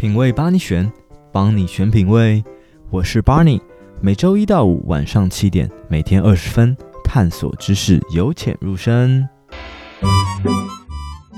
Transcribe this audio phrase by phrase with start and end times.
[0.00, 0.90] 品味帮你选，
[1.30, 2.42] 帮你选品味。
[2.88, 3.60] 我是 Barney，
[4.00, 6.74] 每周一到五晚上七点，每天二十分，
[7.04, 9.28] 探索知识，由浅入深。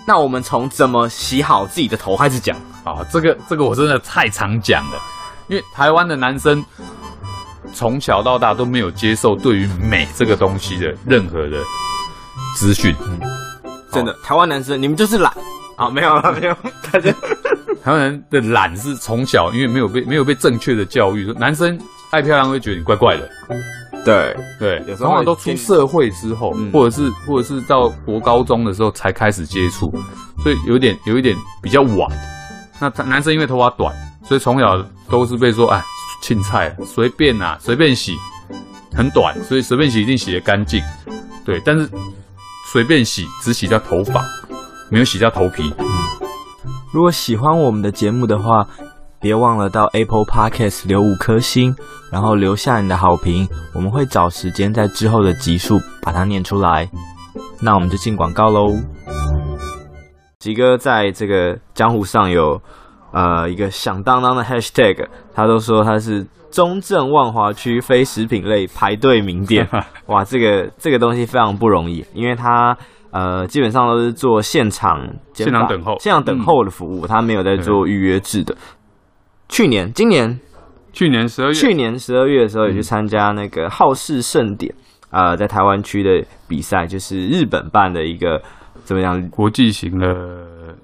[0.07, 3.05] 那我们从怎么洗好自己的头开始讲啊？
[3.11, 4.99] 这个这个我真的太常讲了，
[5.49, 6.65] 因为台湾的男生
[7.75, 11.61] 从小到大都没有接受对于美这个东西的任何的
[12.57, 12.95] 资讯。
[13.09, 13.19] 嗯，
[13.91, 15.37] 真的，台湾男生你们就是懒
[15.75, 15.91] 啊？
[15.91, 16.57] 没有了，没有，
[16.93, 17.13] 大家。
[17.85, 21.77] 台湾人的懒是从小，因为没有被没有被正确的教育，说男生
[22.11, 23.29] 爱漂亮会觉得你怪怪的。
[24.05, 29.93] 对对，有时候往往都出社会之后，嗯、或者是或者是到国高中的时候才开始接触，
[30.43, 32.09] 所以有点有一点比较晚。
[32.81, 35.83] 那男生因为头发短，所以从小都是被说哎，
[36.23, 38.17] 青菜随便啊，随便洗，
[38.95, 40.81] 很短，所以随便洗一定洗得干净。
[41.45, 41.89] 对，但是
[42.73, 44.25] 随便洗只洗掉头发，
[44.89, 45.73] 没有洗掉头皮。
[46.93, 48.67] 如果喜欢我们的节目的话，
[49.19, 51.75] 别忘了到 Apple Podcast 留五颗星，
[52.11, 56.87] 然后留下你的好评，我们会找时间在之后的集数把它念出来。
[57.63, 58.77] 那我们就进广告喽。
[60.39, 62.61] 吉哥在这个江湖上有
[63.13, 69.67] 呃一个响当当的 Hashtag，他都说他是中正万华区非食品类排队名店。
[70.09, 72.77] 哇，这个这个东西非常不容易，因为他。
[73.13, 78.57] 呃，基本上都是做现场、现场等候、现场等候的服务，嗯、他没有在做预约制的。
[79.51, 80.41] 去年、今年、
[80.95, 84.75] 去年十二月、去年十二月的时候，也去参加那个好事盛典
[85.11, 88.41] 啊、嗯呃，在台湾区的比赛，就是日本办的一个
[88.83, 90.17] 怎么样国际型的？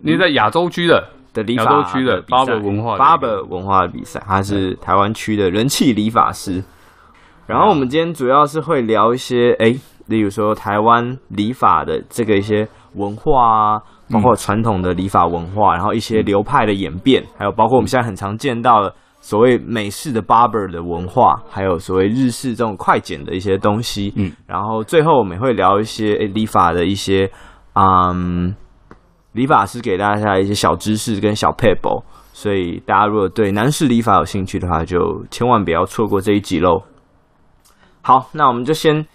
[0.02, 6.62] 你在亚洲区的的理发亚洲区的 barber 文化 barber 文化的比赛，他是台湾区的人气理发师。
[7.46, 9.66] 然后我们今天主要是会聊一些哎。
[9.68, 24.14] 诶例如说，台湾理发的这个一些文化啊，包括传统的理发文化，然后一些流派的演变，还有包括我们现在很常见到的所谓美式的 barber 的文化，还有所谓日式这种快剪的一些东西。
[24.16, 27.30] 嗯，然后最后我们也会聊一些诶理发的一些，
[27.74, 28.56] 嗯，
[29.32, 32.02] 理发师给大家一些小知识跟小 pebble，
[32.32, 36.82] 所以大家如果对男士理发有兴趣的话，就千万不要错过这一集喽。
[38.00, 39.06] 好，那我们就先。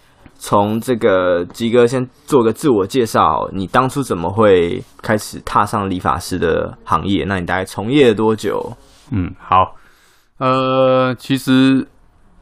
[0.46, 7.24] 从这个吉哥先做个自我介绍，你当初怎么会开始踏上理发师的行业？
[7.26, 8.70] 那你大概从业了多久？
[9.10, 9.74] 嗯，好，
[10.36, 11.88] 呃，其实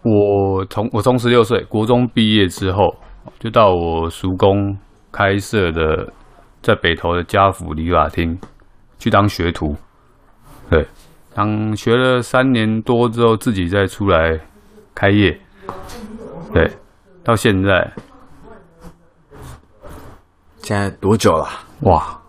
[0.03, 2.93] 我从我从十六岁国中毕业之后，
[3.39, 4.77] 就到我叔公
[5.13, 6.13] 开设的
[6.61, 8.37] 在北投的家福理发厅
[8.99, 9.77] 去当学徒。
[10.69, 10.85] 对，
[11.33, 14.41] 当学了三年多之后，自己再出来
[14.93, 15.39] 开业。
[16.53, 16.69] 对。
[17.25, 17.93] 到现在，
[20.63, 21.49] 现在多久了？
[21.83, 22.21] 哇，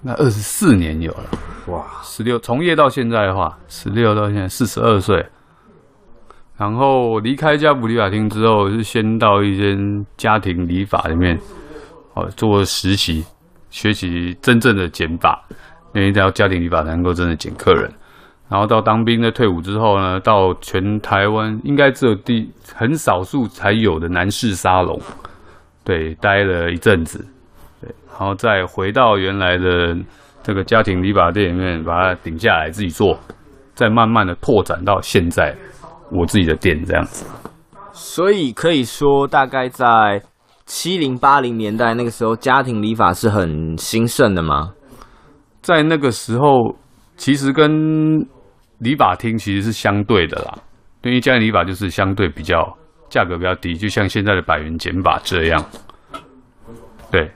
[0.00, 1.24] 那二十四年有了。
[1.66, 5.24] 哇，十六从业到现在的话，十六到现在四十二岁。
[6.56, 11.38] 然后离开家福理发厅之后，是先到一间家庭理法里面，
[12.14, 13.24] 哦，做实习，
[13.70, 15.40] 学习真正的剪发，
[15.94, 17.90] 因为到家庭理发才能够真的剪客人。
[18.50, 25.00] 然后到当兵的退伍之后呢，到全台湾应该只有第很少数才有的男士沙龙，
[25.84, 27.24] 对，待了一阵子，
[27.80, 29.96] 对，然后再回到原来的
[30.42, 33.16] 这个家庭理发店里面，把它顶下来自己做，
[33.74, 35.56] 再慢慢的拓展到现在
[36.10, 37.24] 我自己的店这样子。
[37.92, 40.20] 所以可以说，大概在
[40.66, 44.72] 七零八零年代那个时候，家庭理发是很兴盛的吗？
[45.60, 46.76] 在那个时候，
[47.16, 48.26] 其实跟
[48.80, 50.58] 理发厅其实是相对的啦，
[51.02, 52.76] 因为家庭理发就是相对比较
[53.08, 55.64] 价格比较低，就像现在的百元剪发这样。
[57.10, 57.30] 对，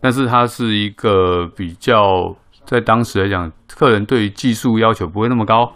[0.00, 2.34] 但是它是一个比较
[2.64, 5.70] 在当时来讲，客人对于技术要求不会那么高。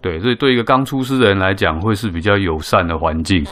[0.00, 3.44] 对，所以对一个刚出师的人来讲，会是比较友善的环境。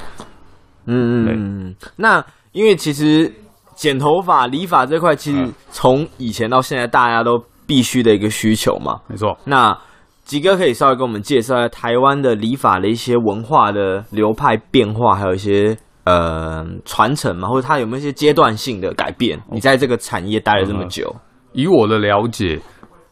[0.86, 3.32] 嗯嗯，那因为其实
[3.74, 9.00] 剪头发、理发这块，其实从以前到现在，大家都必须的一个需求嘛。
[9.08, 9.36] 没错。
[9.44, 9.76] 那
[10.24, 19.38] 吉哥可以稍微跟我们介绍一下台湾的理法的一些文化的流派变化，还有一些呃传承嘛，或者它有没有一些阶段性的改变？
[19.52, 21.20] 你在这个产业待了这么久，嗯，
[21.52, 22.58] 以我的了解，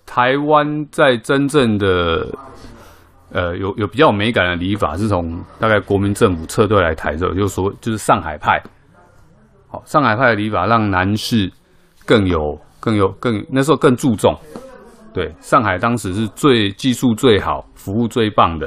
[0.06, 2.26] 台湾在真正的
[3.31, 8.58] 呃有有比较有美感的理法，是从大概国民政府撤退来台之后，就是说就是上海派。
[9.69, 11.53] 好，上海派的理法让男士
[12.06, 14.35] 更有更有更那时候更注重。
[15.12, 18.67] 对，上海当时是最技术最好、服务最棒的，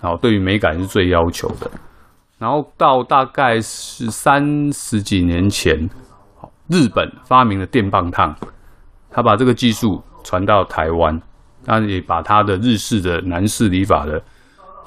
[0.00, 1.70] 然后对于美感是最要求的。
[2.38, 5.74] 然后到大概是三十几年前，
[6.68, 8.34] 日本发明了电棒烫，
[9.10, 11.20] 他把这个技术传到台湾，
[11.64, 14.22] 他也把他的日式的男士理发的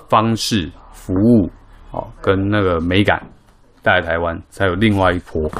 [0.08, 1.52] 方式、服务
[1.92, 3.22] 哦，跟那个美感
[3.84, 5.52] 带来台湾，才有另外一波。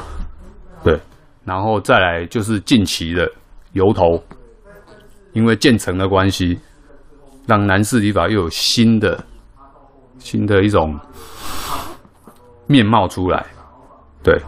[0.82, 0.98] 对，
[1.44, 3.30] 然后再来就是近期的
[3.72, 4.20] 油头，
[5.34, 6.58] 因为建成的关系，
[7.46, 9.22] 让男士理法又有新的
[10.18, 10.98] 新的一种
[12.66, 13.44] 面貌出来。
[14.22, 14.40] 对，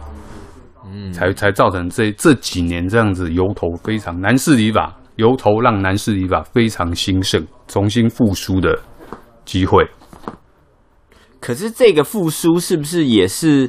[0.85, 4.91] 嗯，才才造成这这几年这样子由头非常男士理法。
[5.17, 8.79] 由头让男士理法非常兴盛，重新复苏的
[9.45, 9.83] 机会。
[11.39, 13.67] 可是这个复苏是不是也是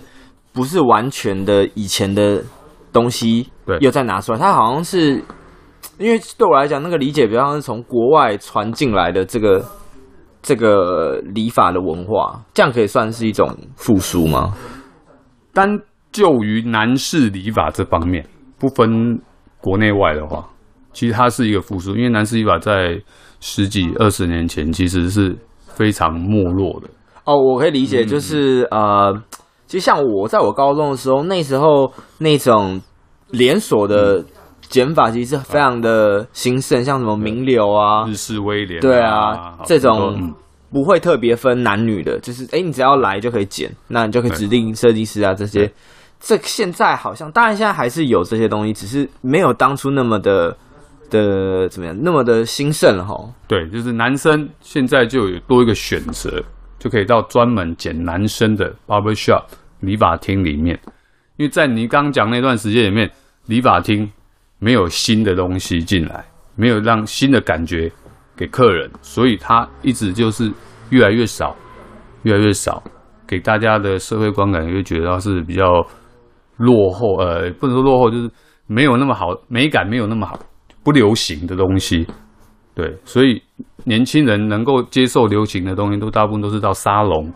[0.52, 2.44] 不是完全的以前的
[2.92, 3.48] 东西？
[3.64, 5.24] 对，又再拿出来，它好像是
[5.98, 9.64] 因为对我来讲，那个理解比较像是从国外传进来的这个
[10.40, 14.54] 这个礼法的文化，这样可以算是一种复苏吗？
[15.52, 15.68] 单
[16.12, 18.24] 就于男士礼法这方面，
[18.58, 19.20] 不分
[19.60, 20.48] 国内外的话。
[20.92, 23.00] 其实它是一个复苏，因为男士礼法在
[23.40, 25.36] 十几二十年前其实是
[25.66, 26.88] 非常没落的。
[27.24, 29.22] 哦，我可以理解，就是、嗯、呃，
[29.66, 32.80] 其实像我在我高中的时候，那时候那种
[33.30, 34.24] 连锁的
[34.68, 40.34] 剪发其实是非常的兴盛，像什么名流啊、日式威廉、啊，对啊，这种
[40.70, 45.70] 不会特别分男女的，就是哎，你只要来就可以剪，那你就可以指定设计师啊这些。
[46.20, 50.56] 这现在好像，当然现在还是有这些东西，只是没有当初那么的。
[51.10, 51.96] 的怎么样？
[52.02, 53.18] 那么的兴盛了哈？
[53.46, 56.30] 对，就是男生现在就有多一个选择，
[56.78, 59.42] 就可以到专门剪男生的 barber shop
[59.80, 60.78] 理发厅里面。
[61.38, 63.10] 因为在你刚刚讲那段时间里面，
[63.46, 64.06] 理发厅
[64.58, 66.24] 没有新的东西进来，
[66.56, 67.90] 没有让新的感觉
[68.36, 70.52] 给客人，所以他一直就是
[70.90, 71.54] 越来越少，
[72.22, 72.82] 越来越少，
[73.26, 75.86] 给大家的社会观感就觉得是比较
[76.56, 78.30] 落后，呃，不能说落后，就是
[78.66, 80.38] 没有那么好，美感没有那么好。
[80.84, 82.06] 不流行的东西，
[82.74, 83.42] 对，所以
[83.84, 87.30] 年轻人能够接受流行的东西，都大部分都是到沙龙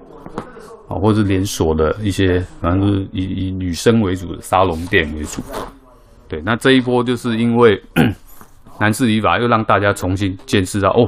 [0.88, 5.42] 啊，或者是连锁的一些，反正是以以女生为主的沙龙店为主。
[6.32, 7.78] 对，那这一波就是因为
[8.80, 11.06] 男士理发，又让大家重新见识到哦，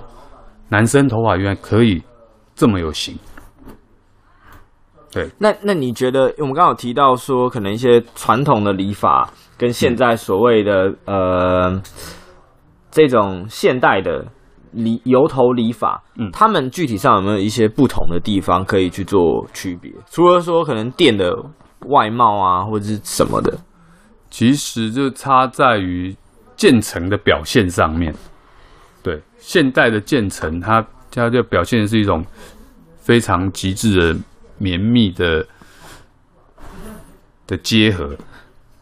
[0.69, 2.03] 男生头发原来可以
[2.55, 3.17] 这么有型。
[5.11, 9.27] 对，那那你觉得，我们刚好提到说，可能一些传统的理发
[9.57, 11.83] 跟现在所谓的、嗯、呃。
[12.91, 14.25] 这种现代的
[14.71, 19.91] 理油头理发，嗯，他们具体上有没有一些不同的地方可以去做区别？
[20.11, 21.35] 除了说可能店的
[21.89, 23.59] 外貌啊，或者是什么的，
[24.35, 26.13] 其实就差在于
[26.57, 28.13] 渐层的表现上面。
[29.01, 32.27] 对，现代的渐层，它它就表现的是一种
[32.99, 34.21] 非常极致的
[34.59, 35.47] 绵密的
[37.47, 38.11] 的结合，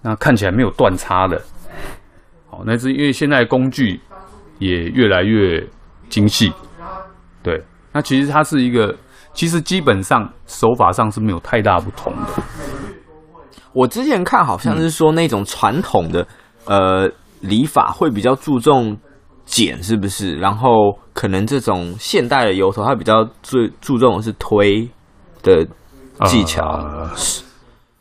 [0.01, 1.39] 那看起来没有断差的。
[2.49, 4.01] 好，那是因为现在工具
[4.59, 5.63] 也越来越
[6.09, 6.51] 精细，
[7.43, 7.63] 对。
[7.93, 8.97] 那其实它是一个，
[9.35, 12.43] 其实基本上手法上是没有太大不同的。
[13.73, 16.27] 我之前看好像是说那种传统的、
[16.67, 17.11] 嗯、呃
[17.41, 18.97] 理法会比较注重
[19.45, 20.37] 剪，是不是？
[20.37, 24.89] 然后可能这种现代的油头，它比较最注重的是推
[25.43, 25.67] 的
[26.27, 26.63] 技巧。
[26.63, 27.11] 呃、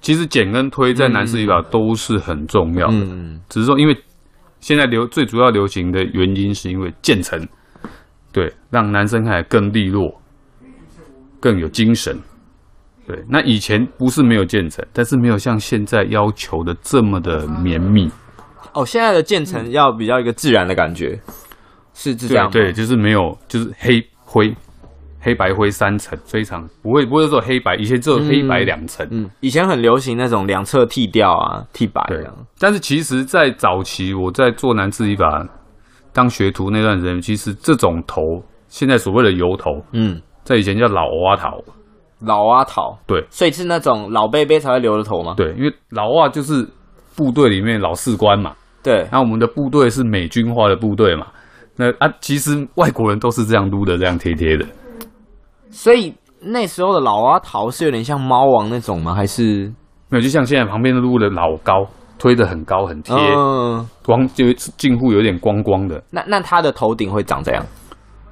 [0.01, 3.97] 其实剪跟推在男士理法都是很重要的，嗯、只是说因为。
[4.61, 7.47] 现在流最主要流行的原因是因为渐层，
[8.31, 10.21] 对，让男生看起来更利落，
[11.39, 12.15] 更有精神。
[13.07, 18.09] 对，那以前不是没有建成，但是没有像现在要求的这么的绵密。
[18.73, 21.19] 哦，现在的建成要比较一个自然的感觉，
[21.93, 22.51] 是这样吗？
[22.51, 24.55] 对，对，就是没有，就是黑灰。
[25.23, 29.07] 黑白灰三层，非常不会不会说黑白，以前只有黑白两层。
[29.11, 32.35] 嗯，以前很流行那种两侧剃掉啊，剃白这样。
[32.57, 35.47] 但是其实，在早期我在做男士理发
[36.11, 41.63] 当学徒那段时间，其实这种头，现在所谓的油头，嗯，在以前叫老蛙头。
[42.21, 45.33] 老阿桃，对，所以是那种老贝贝才会留的头吗？
[45.35, 46.67] 对，因为老阿就是
[47.15, 48.53] 部队里面老士官嘛。
[48.83, 51.27] 对，那我们的部队是美军化的部队嘛。
[51.75, 54.65] 那啊，其实外国人都是这样撸的，这样贴贴的。
[55.69, 59.13] 所以那时候的老阿桃是有点像猫王那种吗？
[59.13, 59.71] 还是
[60.09, 60.21] 没有？
[60.21, 61.87] 就像现在旁边的撸的老高
[62.19, 66.03] 推的很高很贴，嗯，光就近乎有点光光的。
[66.11, 67.65] 那那他的头顶会长这样？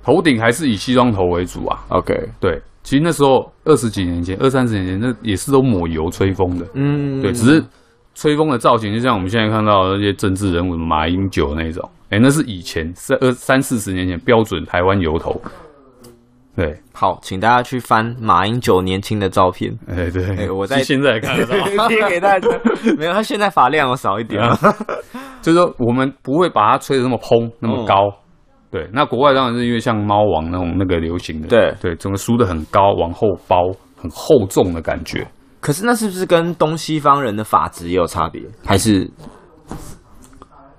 [0.03, 2.59] 头顶还是以西装头为主啊？OK，对。
[2.89, 6.65] 其实那时候二十几年前、二三十年前，那也是都抹油吹风的。
[6.73, 7.63] 嗯，对，只是
[8.15, 11.87] 吹风的造型，就像我们现在看到的那些政治人物马英九那种。
[12.05, 15.39] 哎、欸，那是以前是二三四十年前标准台湾油头。
[16.55, 19.71] 对，好，请大家去翻马英九年轻的照片。
[19.87, 22.49] 哎、欸，对，欸、我在现在看得到， 贴给大家。
[22.97, 24.41] 没有，他现在发量有少一点。
[25.43, 28.11] 就是说，我们不会把它吹得那么蓬，那么高。
[28.71, 35.27] 对，那国外当然是因为像猫王那种那个流行的，对对，整个梳的很高，往后包，很厚重的感觉。
[35.59, 38.41] 可是那是不是跟东西方人的发质也有差别？
[38.63, 39.09] 还是？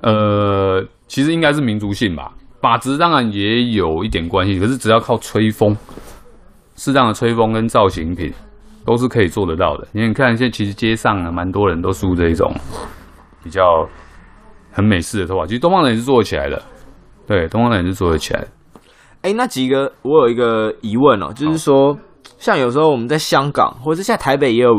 [0.03, 2.33] 呃，其实应该是民族性吧，
[2.63, 5.77] 发质当然也有一点关系，可是只要靠吹风，
[6.77, 8.33] 适当的吹风跟造型品
[8.87, 9.87] 都是可以做得到的。
[9.93, 12.55] 因为你看现在其实街上啊，蛮多人都梳这一种
[13.43, 13.87] 比较
[14.71, 16.63] 很美式的头发，其实东方人也是做起来的。
[17.31, 18.49] 对，东方人也是做得起来的。
[19.23, 21.97] 哎，那几个我有一个疑问哦，就是说，
[22.39, 24.75] 像有时候我们在香港，或者是现在台北也有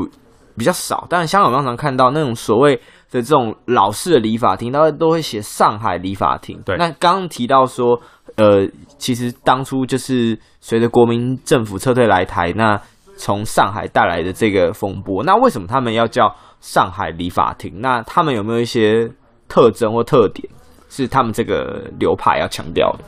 [0.57, 2.77] 比较少，但是香港常常看到那种所谓。
[3.11, 6.57] 的这种老式的理发厅，大家都会写上海理发厅。
[6.65, 8.01] 对，那刚刚提到说，
[8.37, 8.65] 呃，
[8.97, 12.79] 其实当初就是随着国民政府撤退来台，那
[13.17, 17.81] 从上海带来的这个风波，那为什么他们要叫上海理发厅？
[17.81, 19.11] 那他们有没有一些
[19.49, 20.47] 特征或特点，
[20.91, 23.03] 是他们这个流派要强调的？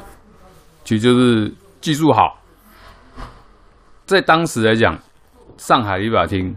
[0.84, 2.42] 其实就是技术好，
[4.08, 4.98] 在当时来讲，
[5.58, 6.56] 上海理发厅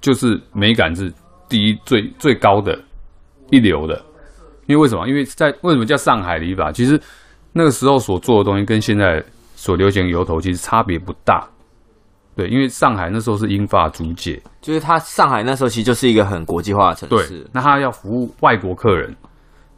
[0.00, 1.14] 就是美感是。
[1.50, 2.78] 第一最最高的
[3.50, 4.04] 一流的，
[4.66, 5.08] 因为为什么？
[5.08, 6.70] 因为在为什么叫上海理发？
[6.70, 7.00] 其实
[7.54, 9.24] 那个时候所做的东西跟现在
[9.56, 11.48] 所流行的油头其实差别不大。
[12.36, 17.40] 对，因为上海那时候是英法租界，就是它上海那时候其实就是一个很国际化的城市。
[17.40, 19.16] 对，那他要服务外国客人，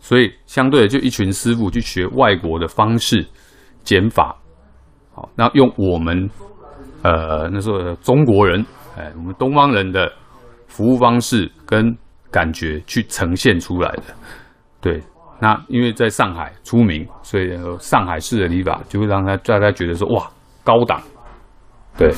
[0.01, 3.25] 所以相对的就一群师傅去学外国的方式
[3.85, 4.37] 剪法。
[5.15, 6.29] 好，那用我们
[7.03, 8.67] 呃那时候的中国人，
[8.97, 10.11] 哎，我们东方人的。
[10.71, 11.93] 服务方式跟
[12.31, 14.05] 感觉去呈现出来的，
[14.81, 15.03] 对，
[15.41, 20.31] 那因为在上海出名，所以上海式的理发就会让他大家觉得说哇
[20.63, 21.03] 高档，
[21.99, 22.15] 对，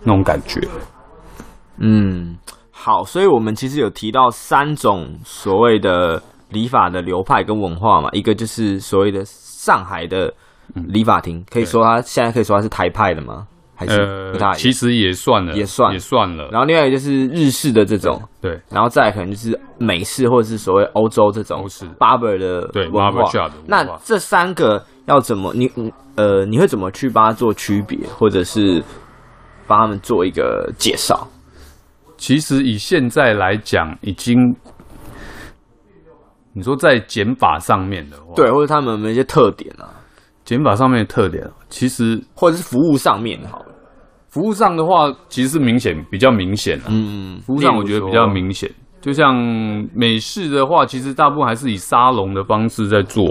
[0.00, 0.60] 那种感觉。
[1.78, 2.36] 嗯，
[2.70, 10.32] 好，所以我们其实有提到三种所谓的理法的流派跟文化嘛，一个就是所谓的上海的
[10.74, 13.46] 理法庭，可以说它现在可以说它是台派的吗？
[13.74, 16.48] 还是不大，其实也算了，也算也算了。
[16.50, 23.30] 然后另外一个就是日式的这种，对，然后再来可能就是美式或者是所谓欧洲这种，是 barber 的对文化。
[23.68, 25.70] 那这三个要怎么你
[26.16, 28.82] 呃你会怎么去帮他做区别，或者是
[29.68, 31.28] 帮他们做一个介绍？
[32.16, 34.36] 其实以现在来讲，已经
[36.58, 39.94] 你说在减法上面的话，对，或者他们的一些特点啊？
[40.44, 43.66] 减法上面的特点，其实或者是服务上面好了。
[44.28, 46.86] 服务上的话，其实是明显比较明显的。
[46.88, 48.68] 嗯，服务上我觉得比较明显。
[49.00, 49.36] 就像
[49.94, 53.24] 美式的话，其实大部分还是以沙龙的方式在做。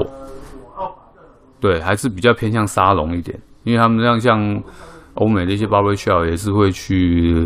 [1.60, 4.64] 对，还是比较偏向沙龙一点，因为他们像像
[5.16, 7.46] 欧美的一些 barber shop 也是会去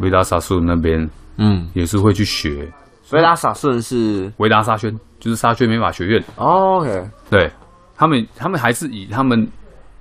[0.00, 2.72] 维达沙顺那边，嗯，也是会去学。
[3.12, 6.24] 维达沙顺是维达沙宣，就是沙宣美法学院。
[6.36, 7.50] 哦，OK，对。
[7.96, 9.46] 他们他们还是以他们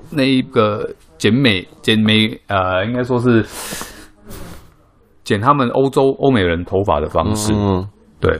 [0.09, 3.45] 那一个剪美剪美呃，应该说是
[5.23, 7.53] 剪他们欧洲欧美人头发的方式。
[7.53, 7.87] 嗯，
[8.19, 8.31] 对。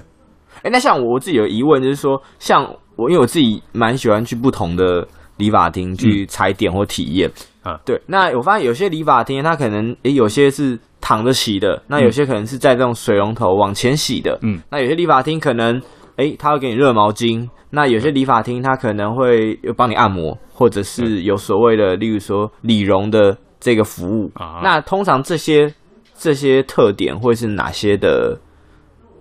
[0.57, 2.63] 哎、欸，那像我自己有疑问，就是说，像
[2.95, 7.29] 我因为我自己蛮喜欢去不同的理发厅去踩点或体验。
[7.61, 8.01] 啊、嗯，对。
[8.07, 14.39] 那我发现有些理发厅，它可能诶、欸，有些是躺着洗的，那有些可能是在这种水龙头往前洗的。
[14.41, 15.79] 嗯，那有些理发厅可能。
[16.15, 17.49] 哎、欸，他会给你热毛巾。
[17.71, 24.31] 那有些理发厅，他可能会有帮你按摩，或者是有所谓的，例如说理容的这个服务。
[24.35, 25.73] 啊、那通常这些
[26.13, 28.39] 这些特点会是哪些的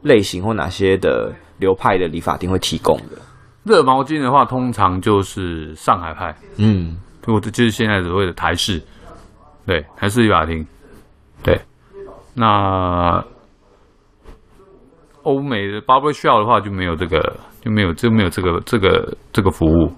[0.02, 3.16] 类型，或哪些的流派的理发厅会提供的？
[3.64, 6.36] 热毛巾的话，通常就是上海派。
[6.58, 8.82] 嗯，或者就是现在所谓的台式，
[9.64, 10.66] 对，台式理发厅。
[11.42, 11.58] 对，
[12.34, 13.24] 那。
[15.24, 19.92] 欧美的 barber shop 的话就没有这个，就没有就没有这个这个这个服务。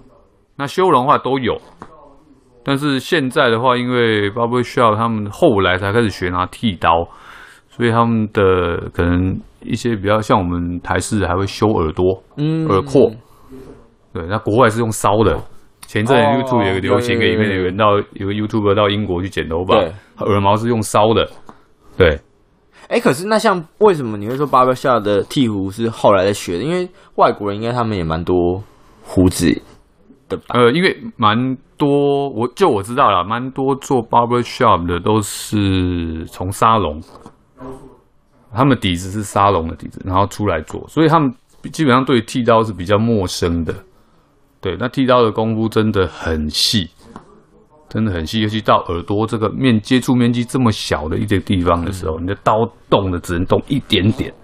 [0.57, 1.57] 那修容的话都有，
[2.63, 7.09] 但是现在的话，因为 barber shop 他们后来才开始学拿剃刀，
[7.71, 13.11] 所以他们的可能一些比较像我们台式还会修耳朵、嗯、耳廓。
[14.13, 15.41] 对，那国外是用烧的。
[15.87, 19.75] 前阵子 YouTube 有个流行，里面有人到有个 YouTuber 到英国去剪头发，
[20.27, 21.27] 耳毛是用烧的。
[21.97, 22.21] 对。
[22.87, 26.65] 哎、欸，可是那像为什么你会说 barber shop 的剃胡是后来的学的？
[26.65, 28.63] 因为外国人应该他们也蛮多
[29.03, 29.51] 胡子
[30.29, 30.45] 的吧？
[30.49, 37.03] 呃，因为蛮多，我就我知道了，蛮多做 barber shop 的都是从沙龙，
[38.55, 41.35] 他们底子是沙龙的底子，然后出来做，所以他们
[41.73, 43.75] 基本上对剃刀是比较陌生的。
[44.61, 46.91] 对，那剃刀的功夫真的很细。
[47.95, 54.35] 真的很细，尤其到耳朵这个面接触面积这么小的一个地方的时候，你的刀动的只能动一点点。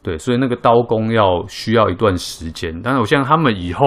[0.00, 2.80] 对，所以那个刀工要需要一段时间。
[2.80, 3.84] 但是我相信他们以后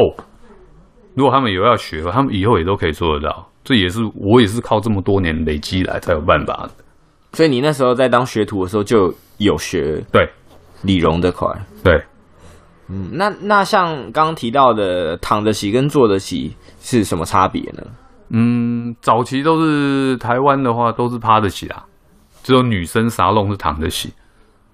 [1.13, 3.49] 如果他们有要学，他们以后也都可以做得到。
[3.63, 6.71] 这也是我也是靠这么多年累积来才有办法的。
[7.31, 10.29] 所以你那时候在当学徒的时候就有学对
[10.83, 11.47] 理容这块。
[11.81, 12.03] 对，
[12.89, 17.81] 嗯，那那像刚刚提到的躺着洗跟坐着洗是什么差别呢？
[18.29, 21.85] 嗯，早期都是台湾的话都是趴着洗啊，
[22.43, 24.13] 只有女生沙龙是躺着洗。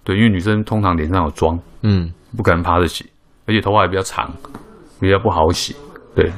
[0.03, 3.05] 对，因为女生通常脸上有妆，嗯，不可能趴着洗，
[3.45, 4.33] 而且头发也比较长，
[4.99, 5.75] 比较不好洗。
[6.15, 6.31] 对，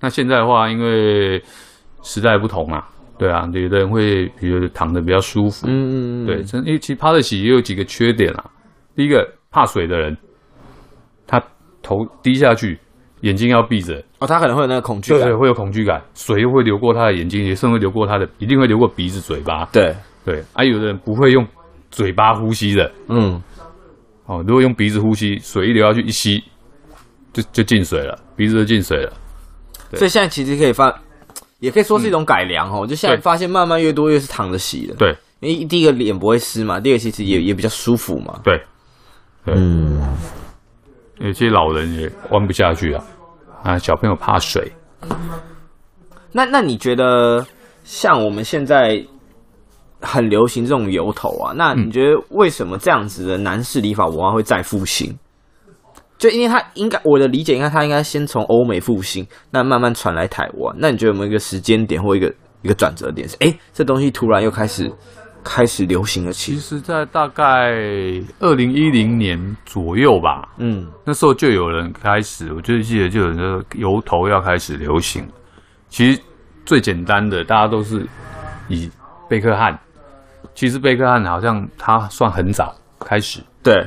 [0.00, 1.40] 那现在的话，因为
[2.02, 2.84] 时代不同啊，
[3.16, 8.44] 对啊，有的人会比如躺着比较舒服，嗯嗯嗯，对，真因为其实趴着洗也有几个缺点啊。
[8.96, 10.16] 第一个，怕水的人，
[11.28, 11.40] 他
[11.82, 12.76] 头低下去，
[13.20, 19.94] 眼睛要闭着，哦，他可能会有那个恐惧感，对，会有恐惧感，水又会流过他的眼睛，也甚至会流过他的，一定会流过鼻子、嘴巴，对。
[20.24, 21.46] 对，啊，有的人不会用。
[21.88, 23.40] 嘴巴呼吸的，嗯，
[24.26, 26.42] 哦，如果用鼻子呼吸，水一流下去一吸，
[27.32, 29.12] 就就进水了，鼻子就进水了。
[29.94, 30.92] 所以现在其实可以发，
[31.60, 32.84] 也可以说是一种改良哦。
[32.84, 38.60] 就现在发现慢慢越多越是躺着洗的，对，因为第一个脸不会湿嘛，第二个其实也也比较舒服嘛，对，
[39.46, 40.02] 嗯，
[41.18, 43.04] 有些老人也弯不下去啊，
[43.62, 44.72] 啊，小朋友怕水。
[46.32, 47.44] 那那你觉得
[47.84, 49.04] 像我们现在？
[50.02, 55.18] 很流行这种油头啊，那你觉得为什么这样子的男士理发文化会再复兴？
[56.18, 60.76] 就因为他应该我的理解，应该他应该先从欧美复兴，那慢慢传来台湾。
[60.78, 63.36] 那你觉得有没有一个时间点或一个一个转折点是？
[63.36, 64.92] 哎、欸，这东西突然又开始
[65.48, 66.58] 开始流行了起来。
[66.58, 67.70] 其实，在大概
[68.40, 75.24] 二零一零年左右吧，嗯，那时候就有人开始，我就记得就有人说油头要开始流行。
[75.88, 76.20] 其实
[76.64, 78.04] 最简单的，大家都是
[78.68, 78.90] 以
[79.28, 79.78] 贝克汉。
[80.52, 83.86] 其实贝克汉好像他算很早开始，对，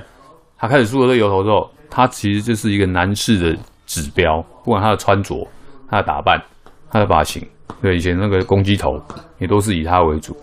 [0.58, 5.46] 他开始梳了这个油头之后，他其实就是一个男士的指标，不管他的穿着、
[5.90, 6.42] 他的打扮、
[6.90, 7.46] 他的发型，
[7.82, 9.02] 对，以前那个公鸡头
[9.40, 10.38] 也都是以他为主，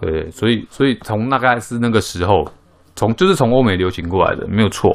[0.00, 2.44] 对，所以所以从大概是那个时候，
[2.94, 4.94] 从就是从欧美流行过来的，没有错，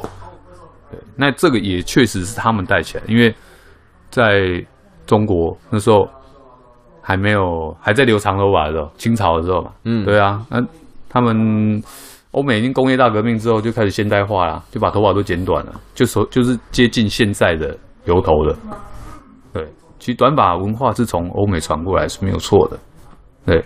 [0.90, 3.34] 对，那这个也确实是他们带起来，因为
[4.10, 4.64] 在
[5.06, 6.08] 中国那时候。
[7.04, 10.64] 还没有还在留长头发的时候，清朝的时候嘛，嗯，对啊，那
[11.08, 11.82] 他们
[12.30, 18.56] 欧美已经工业大革命之后就开始现代化了，就把头发都剪短了，就说就是接近现在的油头了。
[19.52, 19.66] 对，
[19.98, 22.78] 其实短发文化是从欧美传过来是没有错的。
[23.44, 23.60] 对，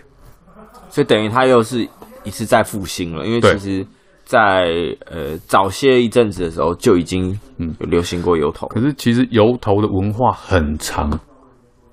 [0.88, 1.88] 所以等于他又是
[2.24, 3.86] 一次再复兴了，因为其实
[4.24, 4.66] 在
[5.10, 11.18] 呃早些一阵子的时候就已经嗯有流行过油头，可是其实油头的文化很长。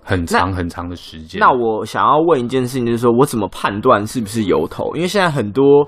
[0.06, 1.40] 很长很长的时间。
[1.40, 4.94] 那我想要问一件事情，就是说我怎么判断是不是油头？
[4.98, 5.88] 因为现在很多，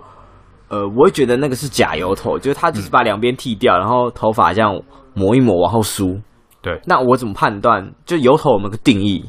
[0.70, 4.74] 呃，我会觉得那个是假油头，就是他只是把两边剃掉，嗯、然后头发这样
[5.14, 6.18] 抹一抹往后梳。
[6.62, 6.80] 对。
[6.86, 7.92] 那我怎么判断？
[8.06, 9.26] 就油头有没有个定义？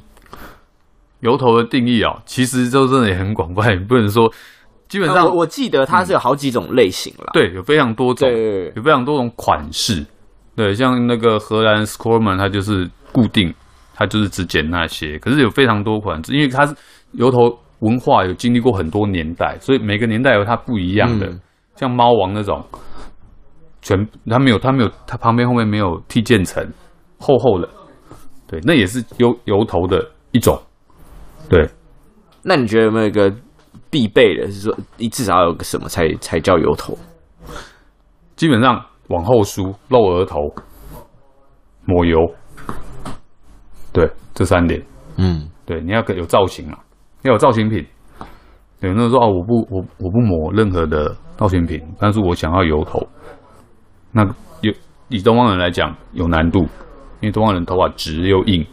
[1.20, 4.32] 油头的定义啊，其实就真的也很广泛，也不能说。
[4.88, 7.34] 基本上，我我记得它是有好几种类型啦、嗯。
[7.34, 8.28] 对，有非常多种，
[8.74, 10.06] 有非常多种款式。
[10.54, 13.54] 对，像那个荷兰 Schoorman 它就是固定。
[13.98, 16.76] 它就是只剪那些，可是有非常多款，因为它是
[17.12, 21.26] 油头文化有经历过很多年代，所以每个年代有它不一样的。
[21.28, 21.40] 嗯、
[21.76, 22.62] 像猫王那种，
[23.80, 26.62] 全它没有，它没有，它旁边后面没有剃渐层，
[27.18, 27.66] 厚厚的，
[28.46, 30.60] 对，那也是油油头的一种。
[31.48, 31.68] 对，
[32.42, 33.32] 那你觉得有没有一个
[33.90, 36.96] 必备的，是说你至少要有个什么才才叫油头？
[38.34, 40.38] 基本上往后梳，露额头，
[41.84, 42.18] 抹油。
[43.92, 44.84] 对，这三点，
[45.16, 46.78] 嗯，对，你要有造型啊，
[47.22, 47.86] 要有造型品。
[48.80, 53.00] 有人说啊，我不，我我不抹任何的造型品，但是我想要油头。
[54.12, 54.22] 那
[54.60, 54.72] 有
[55.08, 56.60] 以东方人来讲有难度，
[57.20, 58.66] 因为东方人头发直又硬，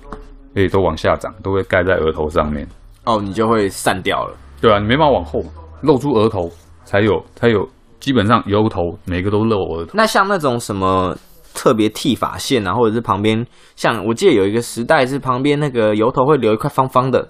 [0.54, 2.68] 所以都往下长，都会盖在额头上面。
[3.06, 4.36] 哦，你就会散掉了。
[4.62, 5.44] 对啊，你没办法往后
[5.82, 6.50] 露出额头，
[6.86, 7.68] 才有才有，
[8.00, 9.92] 基本上油头每个都露额头。
[9.94, 11.16] 那像那种什么？
[11.56, 17.30] 特别剃发线啊，或者是旁边，像我记得有一个时代是旁边那个油头会留一块方方的，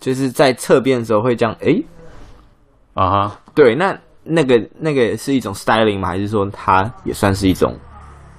[0.00, 1.82] 就是在侧边的时候会这样，哎，
[2.94, 6.08] 啊哈，对，那那个那个是一种 styling 吗？
[6.08, 7.76] 还是说它也算是一种？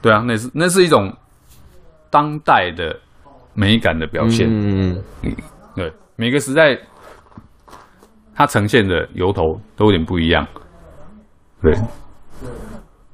[0.01, 1.15] 对啊，那是那是一种
[2.09, 2.99] 当代的
[3.53, 4.47] 美感的表现。
[4.49, 5.35] 嗯嗯，
[5.75, 6.77] 对，每个时代
[8.33, 10.47] 它呈现的由头都有点不一样。
[11.61, 11.73] 对。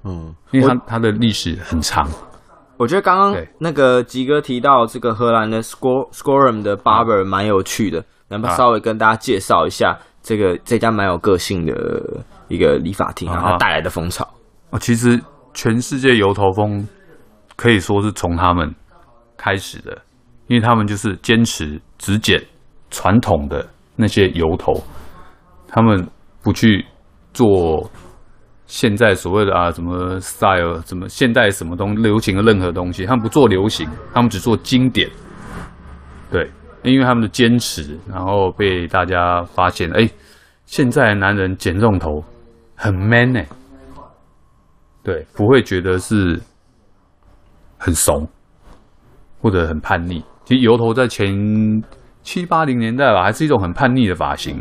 [0.03, 2.07] 嗯，因为它它的历史很长。
[2.77, 14.23] 我觉得刚刚那个吉哥提到这个荷兰的 Scor Schoorman 的 barber 蛮有趣的，能不能稍微跟大家介绍一下这个这家蛮有个性的一个理发厅，然后它带来的风潮？
[14.69, 15.19] 哦，其实
[15.53, 16.87] 全世界油头风
[17.55, 18.73] 可以说是从他们
[19.35, 19.97] 开始的。
[20.47, 22.41] 因为他们就是坚持只剪
[22.89, 24.73] 传统的那些油头，
[25.67, 26.07] 他们
[26.41, 26.85] 不去
[27.33, 27.89] 做
[28.65, 35.09] 现在所谓的啊什么 style，什么现代什么东流行的任何东西，他们不做流行，他们只做经典。
[36.29, 36.49] 对，
[36.83, 40.09] 因为他们的坚持，然后被大家发现，哎，
[40.65, 42.23] 现在的男人剪这种头
[42.75, 43.41] 很 man 呢、
[45.03, 46.41] 对，不会觉得是
[47.77, 48.27] 很怂
[49.41, 50.23] 或者很叛逆。
[50.47, 51.83] 其实油头在前
[52.23, 54.57] 七八零年代吧，还是一种很叛逆的发型。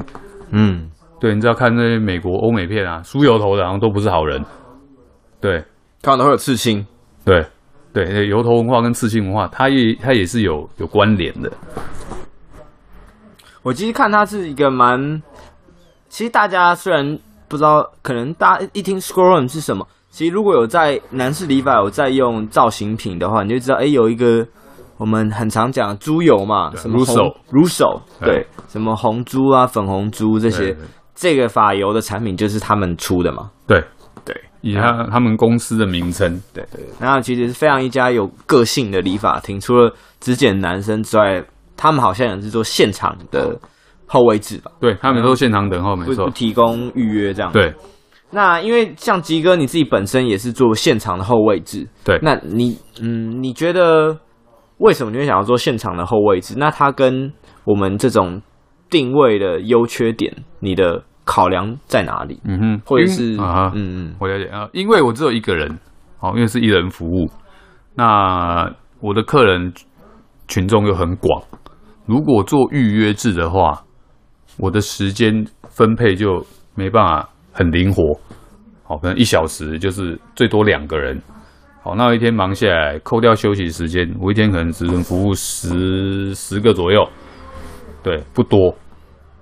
[0.51, 4.45] 嗯，对，你知道看那些美国欧美片啊，梳油头的好像都不是好人。
[5.41, 5.63] 对，
[6.03, 6.85] 他可能会有刺青。
[7.25, 7.47] 对，
[7.93, 11.53] 对，油头文化跟刺青文化，它也它也是有有关联的。
[13.63, 15.23] 我其实看它是一个蛮，
[16.09, 19.87] 其实大家虽然不知道，可能大家一听 scroll 是什么。
[20.11, 24.45] 其实如果有在男士理发有在用造型品的话，你就知道，哎，有一个
[24.99, 30.77] 我们很常讲的猪油嘛，什么红如手，对，什么红猪啊、粉红猪这些，
[31.15, 33.51] 这个发油的产品就是他们出的嘛。
[33.67, 33.83] 对
[34.25, 36.81] 对，以他他们公司的名称，对对。
[36.99, 41.45] 那其实是非常一家有个性的理发厅，除了只剪男生之外，
[41.77, 43.59] 他们好像也是做现场的
[44.07, 44.71] 后位置吧？
[44.81, 47.53] 对，他们都现场等候，没错，不提供预约这样。
[47.53, 47.75] 对。
[48.31, 52.19] 那因为像吉哥你自己本身也是做现场的后位置，对。
[52.23, 54.19] 那你嗯，你觉得
[54.79, 56.55] 为什么你会想要做现场的后位置？
[56.57, 57.33] 那它跟
[57.65, 58.41] 我们这种
[58.91, 62.41] 定位的优缺点，你的考量在哪里？
[62.45, 65.79] 嗯哼，或者是啊，嗯嗯，我了解啊，因为我只有一个人，
[66.21, 67.29] 哦，因为是一人服务，
[67.95, 69.73] 那我的客人
[70.49, 71.43] 群众又很广，
[72.07, 73.83] 如果做预约制的话，
[74.59, 77.29] 我的时间分配就没办法。
[77.59, 78.03] 很灵活，
[78.83, 81.19] 好，可能一小时就是最多两个人，
[81.87, 87.09] 好，那我一天忙下来，扣掉休息时间，我一天可能只能服务十十个左右，
[88.03, 88.77] 对，不多。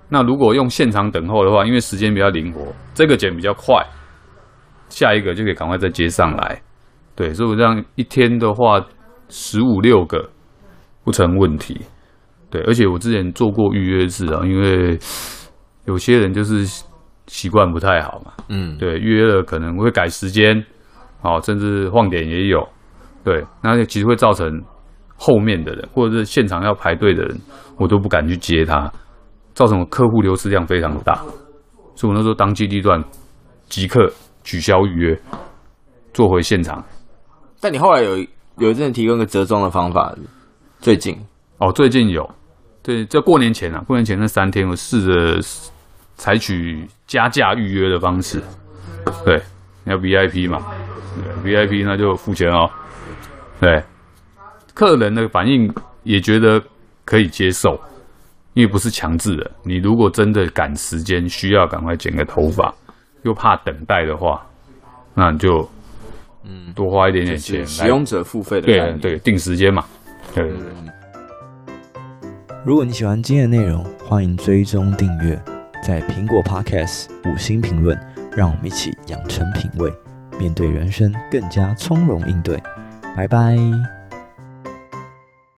[0.09, 3.83] 那如果用现场等候的话，因为时间比较灵活，这个剪比较快，
[4.89, 6.61] 下一个就可以赶快再接上来，
[7.15, 8.79] 对，所以我这样一天的话，
[9.27, 10.29] 十五六个
[11.03, 11.81] 不成问题，
[12.51, 14.99] 对，而且我之前做过预约制啊，因为
[15.85, 16.83] 有些人就是。
[17.27, 20.63] 习惯不太好嘛，嗯，对，预约了可能会改时间，
[21.25, 22.65] 好，甚至晃点也有，
[23.23, 24.63] 对，那其实会造成
[25.17, 27.35] 后面的人或者是现场要排队的人，
[27.77, 28.89] 我都不敢去接他，
[29.53, 31.15] 造成我客户流失量非常大，
[31.95, 33.03] 所以我那时候当机立断，
[33.67, 34.07] 即刻
[34.43, 35.19] 取消预约，
[36.13, 36.81] 做回现场。
[37.59, 38.17] 但你后来有
[38.59, 40.15] 有一阵提供个折中的方法，
[40.79, 41.17] 最近
[41.57, 42.29] 哦，最近有，
[42.83, 45.41] 对，在过年前啊，过年前那三天我试着。
[46.17, 48.41] 采取加价预约的方式，
[49.25, 49.37] 对，
[49.83, 50.94] 要 VIP 嘛，对
[51.43, 52.69] ，VIP 那就付钱哦。
[53.59, 53.81] 对，
[54.73, 55.73] 客人的反应
[56.03, 56.61] 也觉得
[57.03, 57.79] 可以接受，
[58.53, 59.51] 因为不是强制的。
[59.63, 62.73] 你如果真的赶时间，需要赶快剪个头发，
[63.23, 64.45] 又怕等待的话，
[65.13, 65.67] 那你就
[66.43, 67.65] 嗯多花一点点钱。
[67.65, 69.83] 使用者付费的对对，定时间嘛。
[70.33, 70.51] 对。
[72.65, 75.39] 如果你喜欢今天的内容，欢迎追踪订阅。
[75.83, 77.95] 在苹果 Podcast 五星评论，
[78.35, 79.93] 让我们一起养成品味，
[80.37, 82.61] 面对人生更加从容应对。
[83.15, 83.94] 拜拜。